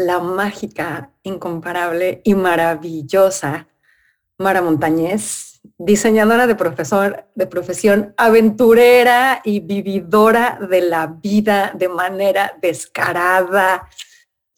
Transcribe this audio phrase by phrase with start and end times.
[0.00, 3.68] la mágica, incomparable y maravillosa
[4.38, 12.56] Mara Montañez, diseñadora de, profesor, de profesión, aventurera y vividora de la vida de manera
[12.62, 13.86] descarada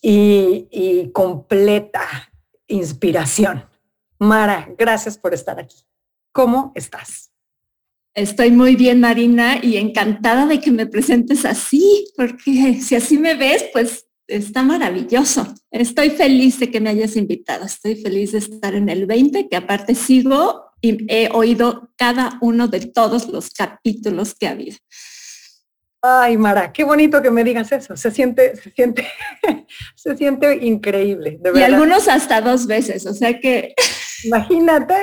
[0.01, 2.07] y, y completa
[2.69, 3.69] inspiración.
[4.21, 5.79] Mara, gracias por estar aquí.
[6.31, 7.33] ¿Cómo estás?
[8.15, 13.35] Estoy muy bien, Marina, y encantada de que me presentes así, porque si así me
[13.35, 15.55] ves, pues está maravilloso.
[15.71, 17.65] Estoy feliz de que me hayas invitado.
[17.65, 22.69] Estoy feliz de estar en el 20, que aparte sigo y he oído cada uno
[22.69, 24.77] de todos los capítulos que ha habido.
[26.05, 27.97] Ay, Mara, qué bonito que me digas eso.
[27.97, 29.07] Se siente, se siente,
[29.95, 31.39] se siente increíble.
[31.41, 31.61] De verdad.
[31.61, 33.75] Y algunos hasta dos veces, o sea que.
[34.25, 34.95] Imagínate.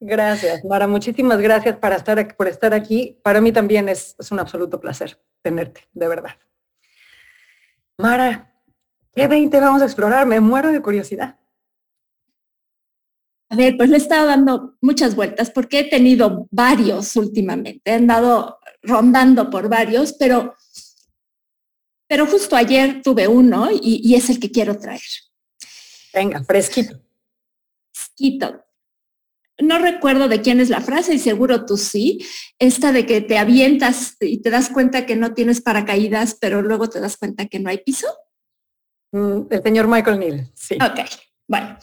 [0.00, 0.86] Gracias, Mara.
[0.86, 3.18] Muchísimas gracias para estar, por estar aquí.
[3.22, 6.30] Para mí también es, es un absoluto placer tenerte, de verdad.
[7.98, 8.54] Mara,
[9.12, 10.24] ¿qué 20 vamos a explorar?
[10.26, 11.36] Me muero de curiosidad.
[13.50, 17.94] A ver, pues le he estado dando muchas vueltas porque he tenido varios últimamente, he
[17.94, 20.54] andado rondando por varios, pero,
[22.06, 25.00] pero justo ayer tuve uno y, y es el que quiero traer.
[26.14, 27.00] Venga, fresquito.
[27.92, 28.64] Fresquito.
[29.60, 32.24] No recuerdo de quién es la frase y seguro tú sí,
[32.58, 36.88] esta de que te avientas y te das cuenta que no tienes paracaídas, pero luego
[36.88, 38.06] te das cuenta que no hay piso.
[39.12, 40.76] Mm, el señor Michael Neal, sí.
[40.76, 41.00] Ok,
[41.48, 41.76] bueno.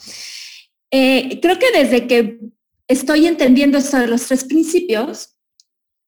[0.90, 2.38] Eh, creo que desde que
[2.88, 5.36] estoy entendiendo esto de los tres principios,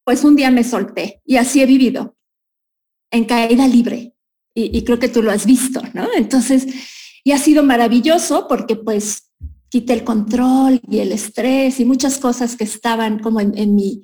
[0.05, 2.17] pues un día me solté y así he vivido,
[3.11, 4.15] en caída libre.
[4.55, 6.09] Y, y creo que tú lo has visto, ¿no?
[6.15, 6.67] Entonces,
[7.25, 9.28] y ha sido maravilloso porque pues
[9.71, 14.03] quité el control y el estrés y muchas cosas que estaban como en, mi,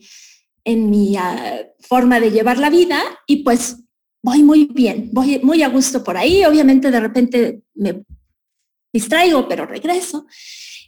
[0.65, 3.77] en mi ah, forma de llevar la vida y pues
[4.23, 6.45] voy muy bien, voy muy a gusto por ahí.
[6.45, 8.05] Obviamente de repente me
[8.93, 10.27] distraigo, pero regreso.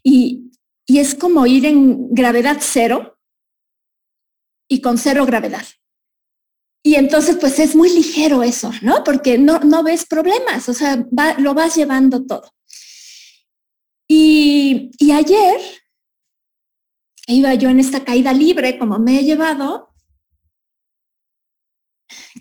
[0.02, 0.50] Y,
[0.86, 3.18] y es como ir en gravedad cero
[4.68, 5.66] y con cero gravedad.
[6.82, 9.02] Y entonces, pues es muy ligero eso, ¿no?
[9.02, 11.04] Porque no, no ves problemas, o sea,
[11.38, 12.52] lo vas llevando todo.
[14.08, 15.60] Y, ayer
[17.28, 19.94] iba yo en esta caída libre, como me he llevado,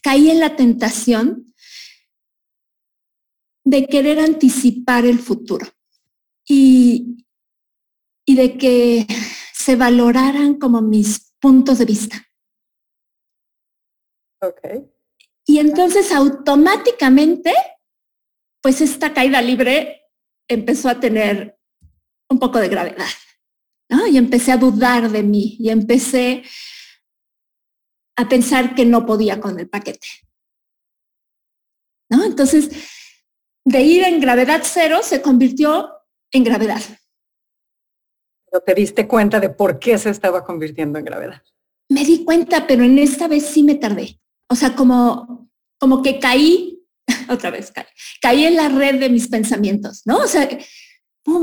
[0.04, 1.54] caí en la tentación
[3.64, 5.66] de querer anticipar el futuro
[6.48, 7.26] y,
[8.26, 9.08] y de que
[9.54, 12.24] se valoraran como mis puntos de vista.
[14.40, 14.92] Okay.
[15.46, 17.54] Y entonces automáticamente,
[18.62, 20.04] pues esta caída libre
[20.48, 21.55] empezó a tener
[22.30, 23.08] un poco de gravedad.
[23.90, 24.08] ¿no?
[24.08, 26.44] Y empecé a dudar de mí y empecé
[28.18, 30.08] a pensar que no podía con el paquete.
[32.10, 32.24] ¿no?
[32.24, 32.70] Entonces,
[33.66, 35.90] de ir en gravedad cero se convirtió
[36.32, 36.82] en gravedad.
[38.50, 41.42] Pero te diste cuenta de por qué se estaba convirtiendo en gravedad.
[41.90, 44.20] Me di cuenta, pero en esta vez sí me tardé.
[44.50, 45.50] O sea, como,
[45.80, 46.84] como que caí,
[47.30, 47.86] otra vez caí,
[48.22, 50.18] caí en la red de mis pensamientos, ¿no?
[50.18, 50.48] O sea,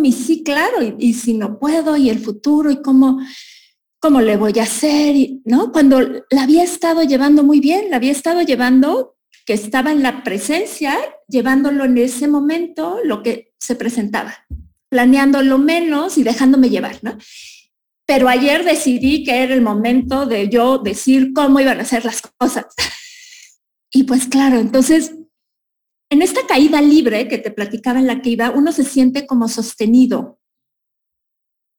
[0.04, 3.20] y sí, claro, y, si no puedo, y el futuro, y cómo,
[4.00, 5.72] cómo le voy a hacer, ¿no?
[5.72, 10.22] Cuando la había estado llevando muy bien, la había estado llevando, que estaba en la
[10.22, 10.96] presencia,
[11.28, 14.46] llevándolo en ese momento, lo que se presentaba,
[14.88, 17.18] planeándolo menos y dejándome llevar, ¿no?
[18.06, 22.22] Pero ayer decidí que era el momento de yo decir cómo iban a ser las
[22.22, 22.66] cosas.
[23.94, 25.12] Y pues claro, entonces
[26.12, 29.48] en esta caída libre que te platicaba en la que iba, uno se siente como
[29.48, 30.38] sostenido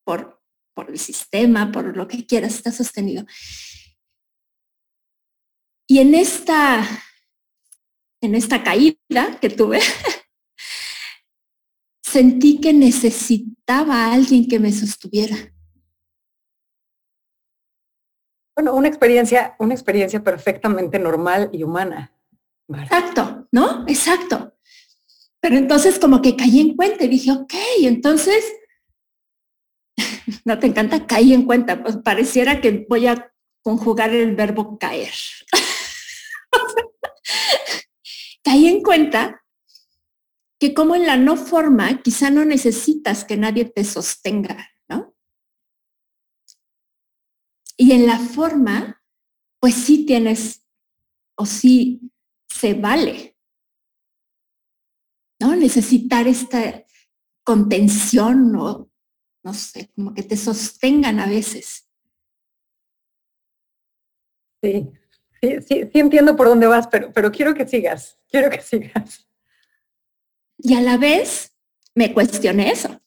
[0.03, 0.41] por,
[0.73, 3.27] por el sistema, por lo que quieras, está sostenido.
[5.87, 6.83] Y en esta,
[8.21, 9.81] en esta caída que tuve,
[12.03, 15.53] sentí que necesitaba a alguien que me sostuviera.
[18.55, 22.11] Bueno, una experiencia, una experiencia perfectamente normal y humana.
[22.67, 23.85] Exacto, ¿no?
[23.87, 24.57] Exacto.
[25.39, 28.43] Pero entonces como que caí en cuenta y dije, ok, entonces,
[30.45, 35.13] no te encanta, caí en cuenta, pues pareciera que voy a conjugar el verbo caer.
[38.43, 39.41] caí en cuenta
[40.59, 45.13] que como en la no forma, quizá no necesitas que nadie te sostenga, ¿no?
[47.77, 49.03] Y en la forma,
[49.59, 50.65] pues sí tienes,
[51.37, 52.11] o sí
[52.47, 53.32] se vale.
[55.63, 56.83] Necesitar esta
[57.45, 58.91] contención o,
[59.45, 61.87] no sé, como que te sostengan a veces.
[64.61, 64.89] Sí,
[65.41, 69.25] sí, sí, entiendo por dónde vas, pero, pero quiero que sigas, quiero que sigas.
[70.57, 71.55] Y a la vez
[71.95, 73.01] me cuestioné eso.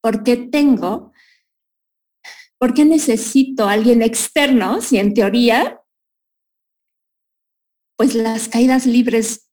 [0.00, 1.12] ¿Por qué tengo?
[2.58, 5.82] ¿Por qué necesito a alguien externo si en teoría,
[7.98, 9.50] pues las caídas libres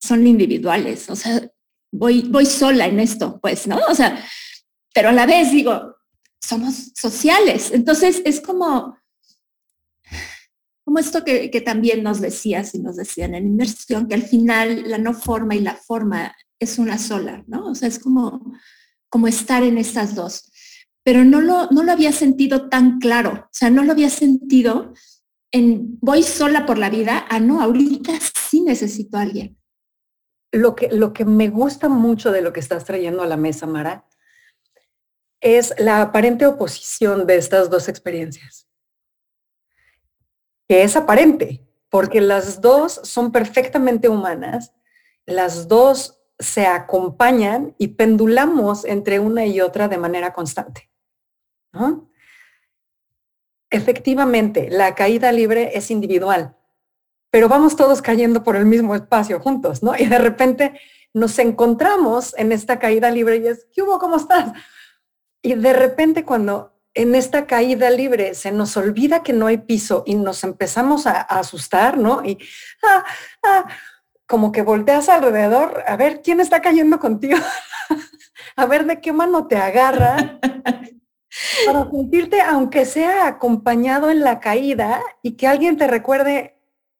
[0.00, 1.10] son individuales?
[1.10, 1.50] O sea,
[1.94, 3.78] voy, voy sola en esto, pues, ¿no?
[3.88, 4.22] O sea,
[4.94, 5.96] pero a la vez digo,
[6.40, 7.70] somos sociales.
[7.72, 8.98] Entonces es como,
[10.84, 14.84] como esto que, que, también nos decías y nos decían en inversión, que al final
[14.86, 17.66] la no forma y la forma es una sola, ¿no?
[17.66, 18.52] O sea, es como,
[19.08, 20.50] como estar en estas dos.
[21.02, 24.94] Pero no lo, no lo había sentido tan claro, o sea, no lo había sentido
[25.52, 28.12] en voy sola por la vida, ah, no, ahorita
[28.50, 29.56] sí necesito a alguien.
[30.54, 33.66] Lo que, lo que me gusta mucho de lo que estás trayendo a la mesa,
[33.66, 34.06] Mara,
[35.40, 38.68] es la aparente oposición de estas dos experiencias.
[40.68, 44.72] Que es aparente, porque las dos son perfectamente humanas,
[45.26, 50.88] las dos se acompañan y pendulamos entre una y otra de manera constante.
[53.70, 56.56] Efectivamente, la caída libre es individual,
[57.34, 59.96] pero vamos todos cayendo por el mismo espacio juntos, ¿no?
[59.98, 60.80] Y de repente
[61.12, 63.98] nos encontramos en esta caída libre y es, ¿qué hubo?
[63.98, 64.52] ¿Cómo estás?
[65.42, 70.04] Y de repente cuando en esta caída libre se nos olvida que no hay piso
[70.06, 72.24] y nos empezamos a, asustar, ¿no?
[72.24, 72.38] Y,
[72.84, 73.04] ah,
[73.42, 73.66] ah,
[74.28, 77.38] como que volteas alrededor, a ver quién está cayendo contigo,
[78.56, 80.38] a ver de qué mano te agarra,
[81.66, 86.53] para sentirte, aunque sea acompañado en la caída y que alguien te recuerde,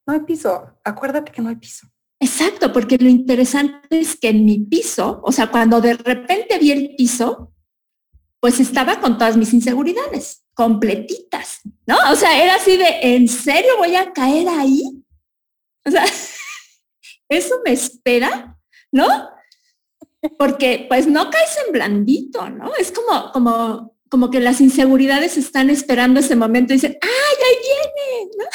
[0.06, 1.86] no hay piso, acuérdate que no hay piso.
[2.20, 6.72] Exacto, porque lo interesante es que en mi piso, o sea, cuando de repente vi
[6.72, 7.52] el piso,
[8.40, 11.96] pues estaba con todas mis inseguridades, completitas, ¿no?
[12.10, 14.82] O sea, era así de, ¿en serio voy a caer ahí?
[15.84, 16.04] O sea,
[17.28, 18.58] eso me espera,
[18.92, 19.06] ¿no?
[20.38, 22.74] Porque pues no caes en blandito, ¿no?
[22.76, 27.56] Es como, como, como que las inseguridades están esperando ese momento y dicen, ¡ay, ahí
[27.62, 28.48] viene!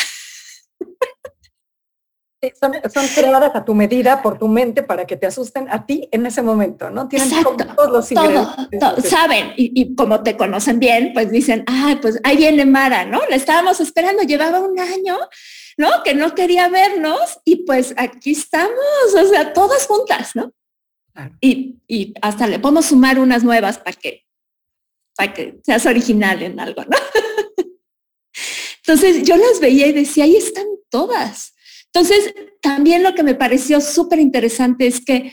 [2.59, 6.07] Son, son, creadas a tu medida por tu mente para que te asusten a ti
[6.11, 7.07] en ese momento, ¿no?
[7.07, 7.29] Tienen
[7.75, 12.37] todos los todo, saben, y, y, como te conocen bien, pues dicen, ay, pues ahí
[12.37, 13.19] viene Mara, ¿no?
[13.29, 15.17] La estábamos esperando, llevaba un año
[15.79, 16.03] ¿no?
[16.03, 18.75] Que no quería vernos y pues aquí estamos,
[19.15, 20.53] o sea, todas juntas, ¿no?
[21.39, 24.25] Y, y, hasta le podemos sumar unas nuevas para que,
[25.15, 26.97] para que seas original en algo, ¿no?
[28.83, 31.55] Entonces yo las veía y decía, ahí están todas.
[31.93, 35.31] Entonces, también lo que me pareció súper interesante es que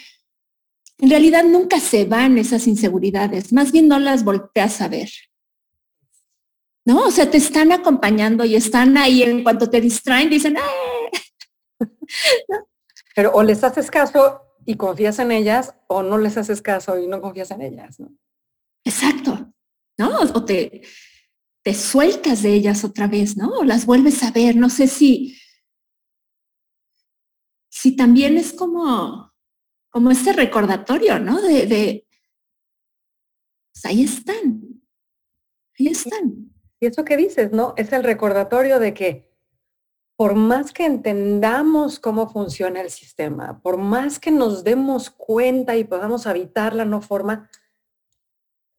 [0.99, 5.11] en realidad nunca se van esas inseguridades, más bien no las volteas a ver.
[6.87, 7.07] ¿no?
[7.07, 11.81] O sea, te están acompañando y están ahí en cuanto te distraen, dicen, ¡ah!
[13.15, 17.09] Pero o les haces caso y confías en ellas o no les haces caso y
[17.09, 18.13] no confías en ellas, ¿no?
[18.85, 19.53] Exacto,
[19.99, 20.21] ¿no?
[20.21, 20.83] O te,
[21.63, 23.49] te sueltas de ellas otra vez, ¿no?
[23.49, 25.37] O las vuelves a ver, no sé si,
[27.87, 29.33] si también es como,
[29.91, 31.41] como este recordatorio, ¿no?
[31.41, 32.09] De, de
[33.73, 34.83] pues ahí están,
[35.79, 36.53] ahí están.
[36.81, 37.75] Y eso que dices, ¿no?
[37.77, 39.33] Es el recordatorio de que
[40.17, 45.85] por más que entendamos cómo funciona el sistema, por más que nos demos cuenta y
[45.85, 47.49] podamos habitar la no forma,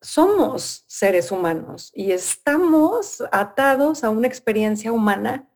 [0.01, 5.49] somos seres humanos y estamos atados a una experiencia humana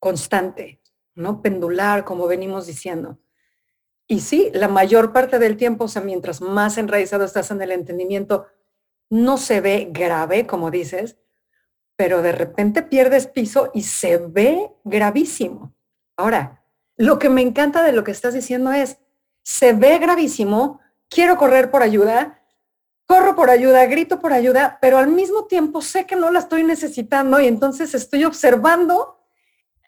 [0.00, 0.82] constante,
[1.16, 1.42] ¿no?
[1.42, 3.18] Pendular, como venimos diciendo.
[4.06, 7.72] Y sí, la mayor parte del tiempo, o sea, mientras más enraizado estás en el
[7.72, 8.46] entendimiento,
[9.10, 11.16] no se ve grave, como dices,
[11.96, 15.74] pero de repente pierdes piso y se ve gravísimo.
[16.16, 16.62] Ahora,
[16.96, 18.98] lo que me encanta de lo que estás diciendo es,
[19.42, 22.42] se ve gravísimo, quiero correr por ayuda,
[23.06, 26.64] corro por ayuda, grito por ayuda, pero al mismo tiempo sé que no la estoy
[26.64, 29.15] necesitando y entonces estoy observando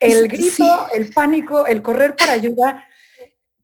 [0.00, 2.84] el grito, el pánico, el correr por ayuda,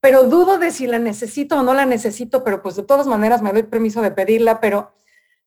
[0.00, 3.42] pero dudo de si la necesito o no la necesito, pero pues de todas maneras
[3.42, 4.92] me doy permiso de pedirla, pero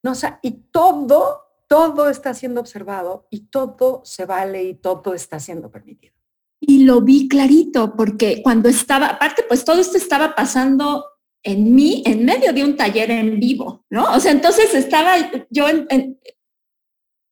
[0.01, 5.39] no, sé, y todo todo está siendo observado y todo se vale y todo está
[5.39, 6.15] siendo permitido.
[6.59, 11.05] Y lo vi clarito porque cuando estaba, aparte, pues todo esto estaba pasando
[11.43, 14.11] en mí, en medio de un taller en vivo, ¿no?
[14.13, 15.15] O sea, entonces estaba
[15.49, 16.19] yo en,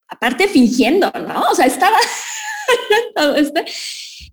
[0.08, 1.50] aparte fingiendo, ¿no?
[1.52, 1.98] O sea, estaba
[3.16, 3.62] todo esto.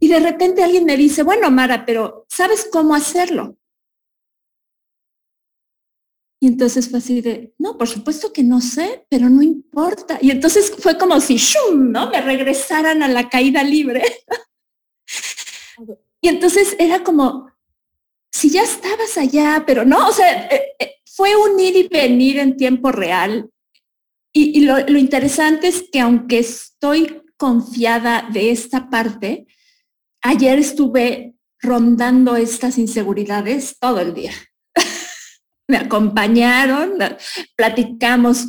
[0.01, 3.57] Y de repente alguien me dice, bueno, Mara, pero ¿sabes cómo hacerlo?
[6.43, 10.19] Y entonces fue así de, no, por supuesto que no sé, pero no importa.
[10.21, 12.11] Y entonces fue como si, ¡shum!, ¿no?
[12.11, 14.03] Me regresaran a la caída libre.
[16.21, 17.49] y entonces era como,
[18.33, 22.41] si ya estabas allá, pero no, o sea, eh, eh, fue un ir y venir
[22.41, 23.49] en tiempo real.
[24.33, 29.49] Y, lo, lo interesante es que aunque estoy confiada de esta parte,
[30.23, 34.31] ayer estuve rondando estas inseguridades todo el día
[35.67, 36.93] me acompañaron,
[37.57, 38.47] platicamos,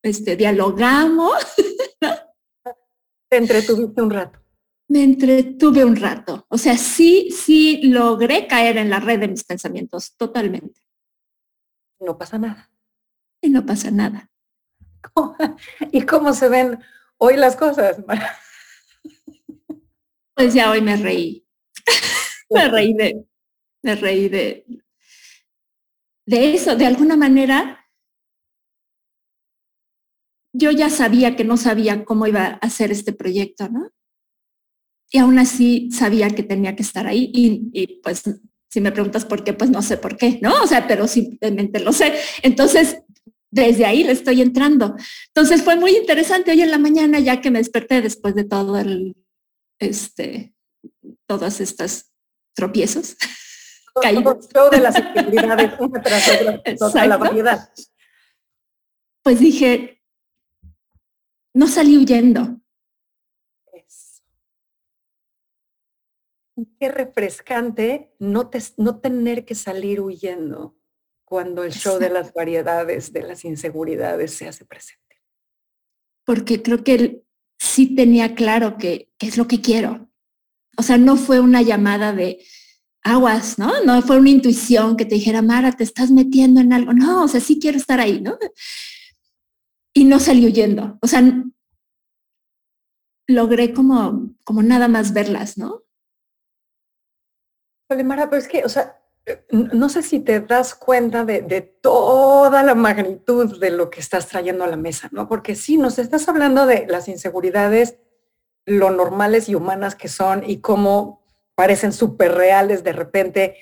[0.00, 1.34] este, dialogamos.
[3.28, 4.38] Te entretuviste un rato.
[4.86, 6.46] Me entretuve un rato.
[6.50, 10.80] O sea, sí, sí logré caer en la red de mis pensamientos totalmente.
[11.98, 12.70] No pasa nada.
[13.40, 14.30] Y no pasa nada.
[15.90, 16.78] ¿Y cómo se ven
[17.22, 17.98] hoy las cosas?
[20.34, 21.46] Pues ya hoy me reí.
[22.50, 23.26] me reí de,
[23.82, 24.64] me reí de,
[26.26, 27.86] de eso, de alguna manera,
[30.54, 33.90] yo ya sabía que no sabía cómo iba a hacer este proyecto, ¿no?
[35.10, 38.22] Y aún así sabía que tenía que estar ahí y, pues
[38.70, 40.62] si me preguntas por qué, pues no sé por qué, ¿no?
[40.62, 42.14] O sea, pero simplemente lo sé.
[42.42, 43.02] Entonces,
[43.52, 44.96] desde ahí le estoy entrando.
[45.28, 48.78] Entonces fue muy interesante hoy en la mañana, ya que me desperté después de todo
[48.78, 49.14] el,
[49.78, 50.54] este,
[51.26, 52.12] todas estas
[52.54, 53.16] tropiezos.
[54.70, 57.70] de las actividades, una tras la variedad.
[59.22, 60.02] Pues dije,
[61.52, 62.58] no salí huyendo.
[66.80, 70.76] Qué refrescante no, te, no tener que salir huyendo
[71.32, 75.16] cuando el show de las variedades, de las inseguridades se hace presente.
[76.26, 77.24] Porque creo que él
[77.58, 80.10] sí tenía claro que, que es lo que quiero.
[80.76, 82.44] O sea, no fue una llamada de,
[83.02, 83.82] aguas, ¿no?
[83.82, 86.92] No fue una intuición que te dijera, Mara, te estás metiendo en algo.
[86.92, 88.38] No, o sea, sí quiero estar ahí, ¿no?
[89.94, 90.98] Y no salí huyendo.
[91.00, 91.22] O sea,
[93.26, 95.82] logré como, como nada más verlas, ¿no?
[97.88, 99.01] Oye, Mara, pero es que, o sea,
[99.50, 104.64] no sé si te das cuenta de, toda la magnitud de lo que estás trayendo
[104.64, 105.28] a la mesa, ¿no?
[105.28, 107.98] Porque sí, nos estás hablando de las inseguridades,
[108.66, 111.24] lo normales y humanas que son y cómo
[111.54, 113.56] parecen súper reales de repente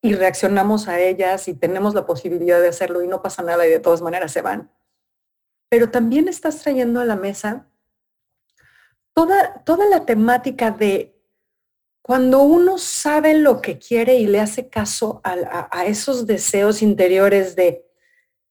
[0.00, 3.70] y reaccionamos a ellas y tenemos la posibilidad de hacerlo y no pasa nada y
[3.70, 4.70] de todas maneras se van.
[5.68, 7.66] Pero también estás trayendo a la mesa
[9.14, 11.21] toda, toda la temática de
[12.02, 17.86] cuando uno sabe lo que quiere y le hace caso a, esos deseos interiores de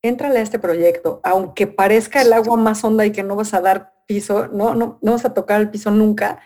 [0.02, 3.62] entrale a este proyecto, aunque parezca el agua más honda y que no vas a
[3.62, 6.40] dar piso, no, no, no vas a tocar el piso nunca,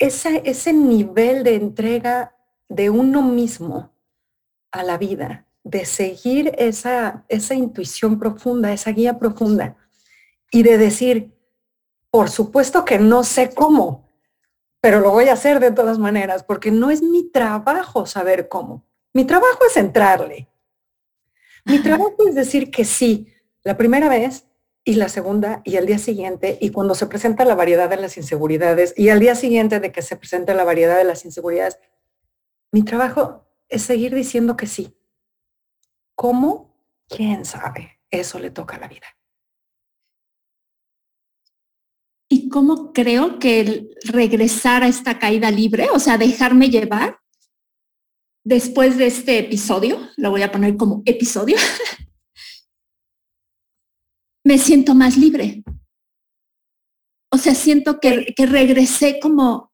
[0.00, 2.34] ese, nivel de entrega
[2.68, 3.92] de uno mismo
[4.72, 9.76] a la vida, de seguir esa, esa intuición profunda, esa guía profunda
[10.50, 11.34] y de decir,
[12.10, 14.08] por supuesto que no sé cómo,
[14.80, 18.86] pero lo voy a hacer de todas maneras, porque no es mi trabajo saber cómo.
[19.12, 20.48] Mi trabajo es entrarle.
[21.64, 23.32] Mi trabajo es decir que sí,
[23.62, 24.46] la primera vez
[24.84, 28.16] y la segunda y al día siguiente y cuando se presenta la variedad de las
[28.16, 31.78] inseguridades y al día siguiente de que se presenta la variedad de las inseguridades,
[32.72, 34.96] mi trabajo es seguir diciendo que sí.
[36.14, 36.74] ¿Cómo?
[37.08, 38.00] ¿Quién sabe?
[38.10, 39.06] Eso le toca a la vida.
[42.28, 47.20] ¿Y cómo creo que el regresar a esta caída libre, o sea, dejarme llevar,
[48.44, 51.56] después de este episodio, lo voy a poner como episodio,
[54.44, 55.62] me siento más libre.
[57.32, 59.72] O sea, siento que, que, regresé como,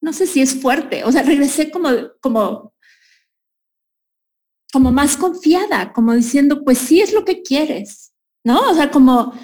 [0.00, 1.88] no sé si es fuerte, o sea, regresé como,
[2.20, 2.72] como,
[4.72, 8.12] como más confiada, como diciendo, pues sí es lo que quieres,
[8.44, 8.70] ¿no?
[8.70, 9.34] O sea, como,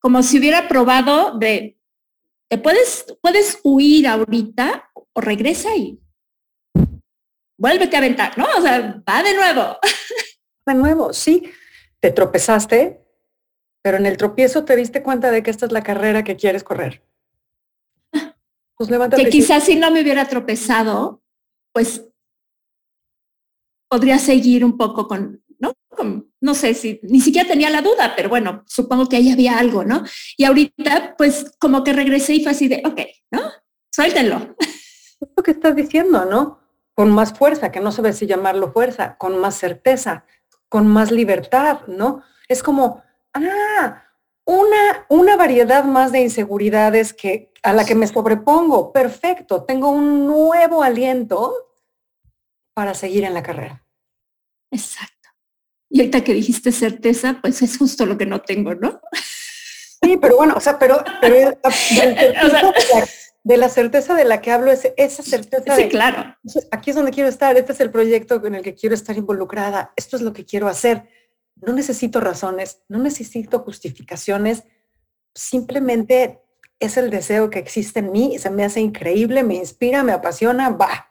[0.00, 1.78] como si hubiera probado de,
[2.48, 6.00] te puedes, puedes huir ahorita o regresa y
[7.58, 8.46] vuélvete a aventar, ¿no?
[8.56, 9.76] O sea, va de nuevo.
[10.66, 11.50] De nuevo, sí.
[12.00, 13.02] Te tropezaste,
[13.82, 16.64] pero en el tropiezo te diste cuenta de que esta es la carrera que quieres
[16.64, 17.04] correr.
[18.76, 19.24] Pues levántate.
[19.24, 21.22] Que quizás si no me hubiera tropezado,
[21.72, 22.08] pues
[23.90, 25.74] podría seguir un poco con, ¿no?
[25.88, 29.58] Con, no sé si ni siquiera tenía la duda, pero bueno, supongo que ahí había
[29.58, 30.04] algo, ¿no?
[30.36, 33.42] Y ahorita, pues como que regresé y fue así de, ok, ¿no?
[33.90, 34.56] Suéltenlo.
[34.58, 36.60] Es lo que estás diciendo, ¿no?
[36.94, 40.24] Con más fuerza, que no sabes si llamarlo fuerza, con más certeza,
[40.68, 42.22] con más libertad, ¿no?
[42.48, 43.02] Es como,
[43.34, 44.02] ah,
[44.46, 48.92] una, una variedad más de inseguridades que, a la que me sobrepongo.
[48.92, 51.52] Perfecto, tengo un nuevo aliento
[52.72, 53.84] para seguir en la carrera.
[54.70, 55.19] Exacto.
[55.90, 59.00] Y ahorita que dijiste certeza, pues es justo lo que no tengo, ¿no?
[60.02, 61.02] Sí, pero bueno, o sea, pero,
[63.42, 66.36] de, la, certeza de la que hablo es esa certeza sí, claro.
[66.70, 69.92] Aquí es donde quiero estar, este es el proyecto en el que quiero estar involucrada,
[69.96, 71.08] esto es lo que quiero hacer.
[71.56, 74.62] No necesito razones, no necesito justificaciones,
[75.34, 76.40] simplemente
[76.78, 80.70] es el deseo que existe en mí, se me hace increíble, me inspira, me apasiona,
[80.70, 81.08] va.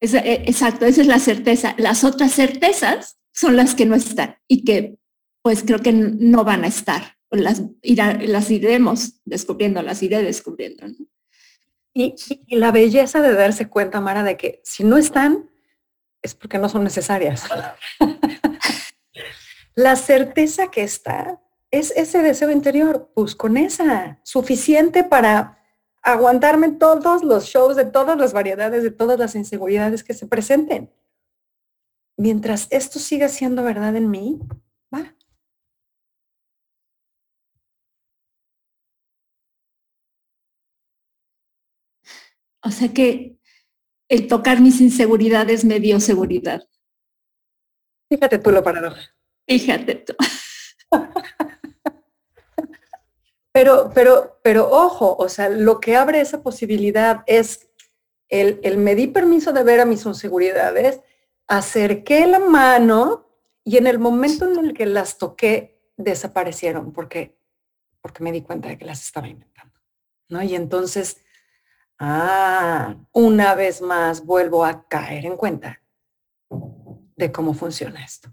[0.00, 1.74] E, exacto, esa es la certeza.
[1.78, 4.98] Las otras certezas son las que no están y que
[5.42, 7.18] pues creo que no van a estar.
[7.30, 10.86] Las, las iremos descubriendo, las iré descubriendo.
[11.92, 12.14] Y,
[12.46, 15.50] y, la belleza de darse cuenta, Mara, de que si no están,
[16.22, 17.44] es porque no son necesarias.
[19.74, 21.40] la certeza que está
[21.70, 25.62] es ese deseo interior, pues con esa, suficiente para
[26.02, 30.90] aguantarme todos los shows de todas las variedades, de todas las inseguridades que se presenten
[32.16, 34.40] mientras esto siga siendo verdad en mí,
[34.94, 35.14] va.
[42.62, 43.36] O sea que
[44.08, 46.62] el tocar mis inseguridades me dio seguridad.
[48.08, 49.14] Fíjate tú lo paradoja.
[49.46, 50.14] Fíjate tú.
[53.52, 57.70] Pero, pero, pero ojo, o sea, lo que abre esa posibilidad es
[58.28, 61.00] el, el me di permiso de ver a mis inseguridades
[61.48, 63.26] acerqué la mano
[63.64, 67.38] y en el momento en el que las toqué, desaparecieron porque,
[68.00, 69.74] porque me di cuenta de que las estaba inventando.
[70.28, 70.42] ¿no?
[70.42, 71.22] Y entonces,
[71.98, 75.82] ah, una vez más vuelvo a caer en cuenta
[77.16, 78.30] de cómo funciona esto.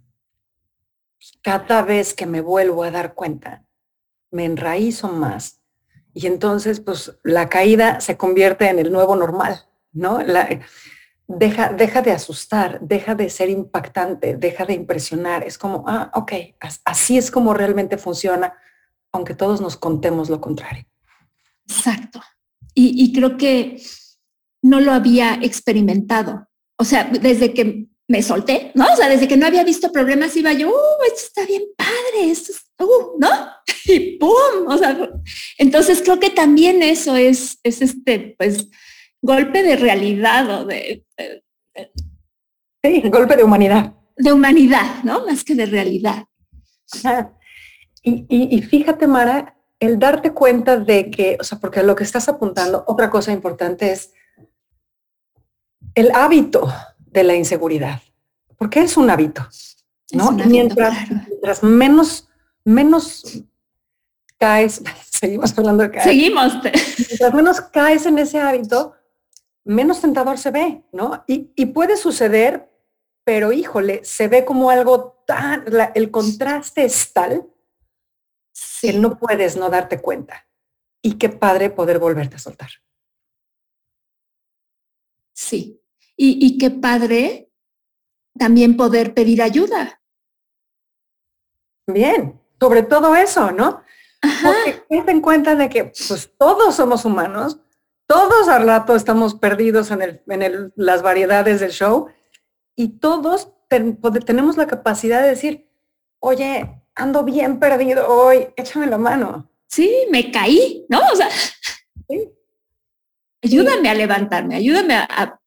[1.42, 3.66] Cada vez que me vuelvo a dar cuenta,
[4.30, 5.62] me enraízo más.
[6.14, 10.22] Y entonces, pues, la caída se convierte en el nuevo normal, ¿no?
[10.22, 10.48] La,
[11.28, 15.44] deja, deja de asustar, deja de ser impactante, deja de impresionar.
[15.44, 16.34] Es como, ah, ok,
[16.86, 18.54] así es como realmente funciona,
[19.12, 20.86] aunque todos nos contemos lo contrario.
[21.68, 22.22] Exacto.
[22.76, 23.80] Y, creo que
[24.64, 26.48] no lo había experimentado.
[26.76, 28.92] O sea, desde que me solté, ¿no?
[28.92, 32.32] O sea, desde que no había visto problemas iba yo, uh, esto está bien padre,
[32.32, 33.30] esto es, uh, ¿no?
[33.86, 34.68] Y ¡pum!
[34.68, 34.98] O sea,
[35.58, 38.70] entonces creo que también eso es, es este, pues,
[39.24, 41.04] golpe de realidad o de,
[42.84, 43.94] Sí, golpe de humanidad.
[44.18, 45.26] De humanidad, ¿no?
[45.26, 46.26] Más que de realidad.
[48.04, 52.84] Y, fíjate, Mara, el darte cuenta de que, o sea, porque lo que estás apuntando,
[52.86, 54.12] otra cosa importante es
[55.96, 58.02] el hábito de la inseguridad.
[58.58, 59.48] Porque es un hábito,
[60.12, 60.32] ¿no?
[60.32, 62.30] mientras, mientras menos,
[62.66, 63.44] menos
[64.38, 66.04] caes, seguimos hablando de caer.
[66.04, 66.54] Seguimos.
[66.64, 68.94] Mientras menos caes en ese hábito,
[69.66, 71.24] menos tentador se ve, ¿no?
[71.28, 72.70] Y, puede suceder,
[73.24, 77.50] pero híjole, se ve como algo tan, el contraste es tal
[78.82, 80.48] que no puedes no darte cuenta.
[81.02, 82.70] Y qué padre poder volverte a soltar.
[85.34, 85.82] Sí.
[86.16, 87.52] Y, qué padre
[88.38, 90.02] también poder pedir ayuda.
[91.88, 93.84] Bien, sobre todo eso, ¿no?
[94.22, 97.60] Porque ten en cuenta de que pues todos somos humanos,
[98.14, 102.10] todos al rato estamos perdidos en, el, en las variedades del show
[102.76, 105.68] y todos tenemos la capacidad de decir,
[106.20, 109.50] oye, ando bien perdido hoy, échame la mano.
[109.66, 111.02] Sí, me caí, ¿no?
[111.12, 111.28] O sea,
[113.42, 115.40] ayúdame a levantarme, ayúdame a,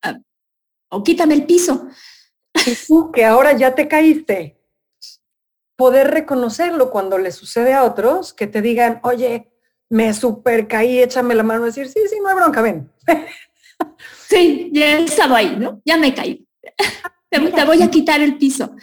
[0.88, 1.86] o quítame el piso.
[2.66, 4.60] Y tú que ahora ya te caíste,
[5.76, 9.52] poder reconocerlo cuando le sucede a otros, que te digan, oye,
[9.88, 12.90] me super caí, échame la mano, decir, sí, sí, no hay bronca, ven.
[14.28, 15.80] Sí, ya estaba ahí, ¿no?
[15.84, 16.46] Ya me caí.
[17.30, 18.74] Te, voy a quitar el piso.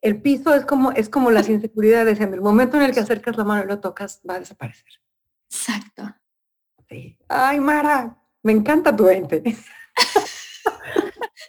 [0.00, 2.20] El piso es como, es como las inseguridades.
[2.20, 5.00] En el momento en el que acercas la mano y lo tocas, va a desaparecer.
[5.48, 6.14] Exacto.
[7.28, 9.42] Ay, Mara, me encanta tu 20.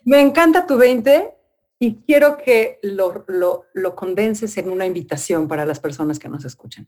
[0.06, 1.34] me encanta tu 20
[1.80, 6.46] y quiero que lo, lo, lo condenses en una invitación para las personas que nos
[6.46, 6.88] escuchan.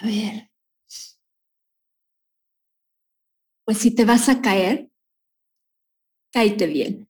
[0.00, 0.50] A ver.
[3.64, 4.90] Pues si te vas a caer,
[6.32, 7.08] cáete bien.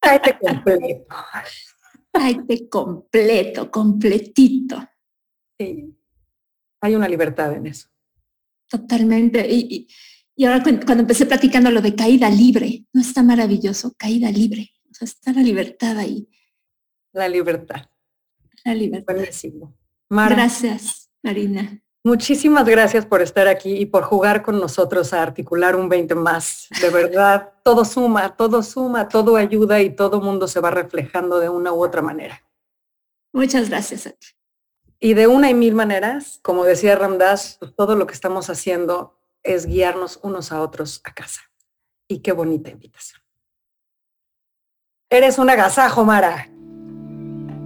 [0.00, 1.16] Cáete completo.
[2.12, 4.88] Cáete completo, completito.
[5.58, 5.96] Sí.
[6.80, 7.88] Hay una libertad en eso.
[8.68, 9.46] Totalmente.
[9.48, 9.88] Y,
[10.34, 13.94] y, ahora cuando empecé platicando lo de caída libre, ¿no está maravilloso?
[13.98, 14.70] Caída libre.
[14.90, 16.28] O sea, está la libertad ahí.
[17.12, 17.90] La libertad.
[18.64, 19.14] La libertad.
[19.14, 19.76] Buenísimo.
[20.08, 21.80] Gracias, Marina.
[22.04, 26.68] Muchísimas gracias por estar aquí y por jugar con nosotros a articular un 20 más.
[26.80, 31.48] De verdad, todo suma, todo suma, todo ayuda y todo mundo se va reflejando de
[31.48, 32.44] una u otra manera.
[33.32, 34.28] Muchas gracias a ti.
[35.00, 39.18] Y de una y mil maneras, como decía Ramdas, pues, todo lo que estamos haciendo
[39.42, 41.40] es guiarnos unos a otros a casa.
[42.06, 43.20] Y qué bonita invitación.
[45.10, 46.48] Eres un agasajo, Mara.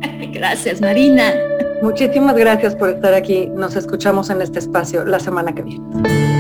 [0.32, 1.34] Gracias, Marina.
[1.82, 3.46] Muchísimas gracias por estar aquí.
[3.54, 6.39] Nos escuchamos en este espacio la semana que viene.